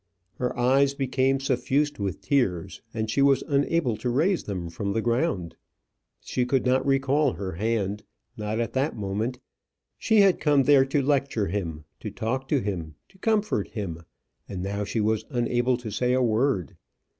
Her 0.39 0.57
eyes 0.57 0.95
became 0.95 1.39
suffused 1.39 1.99
with 1.99 2.21
tears, 2.21 2.81
and 2.91 3.07
she 3.07 3.21
was 3.21 3.43
unable 3.47 3.95
to 3.97 4.09
raise 4.09 4.45
them 4.45 4.67
from 4.71 4.93
the 4.93 5.01
ground. 5.03 5.55
She 6.21 6.43
could 6.43 6.65
not 6.65 6.83
recall 6.83 7.33
her 7.33 7.51
hand 7.51 8.03
not 8.35 8.59
at 8.59 8.73
that 8.73 8.97
moment. 8.97 9.37
She 9.99 10.21
had 10.21 10.39
come 10.39 10.63
there 10.63 10.85
to 10.85 11.03
lecture 11.03 11.49
him, 11.49 11.85
to 11.99 12.09
talk 12.09 12.47
to 12.47 12.61
him, 12.61 12.95
to 13.09 13.19
comfort 13.19 13.67
him; 13.67 14.01
and 14.49 14.63
now 14.63 14.83
she 14.85 15.01
was 15.01 15.23
unable 15.29 15.77
to 15.77 15.91
say 15.91 16.13
a 16.13 16.23
word. 16.23 16.77